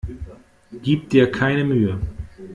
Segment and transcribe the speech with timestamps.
[0.81, 2.01] Gib dir keine Mühe!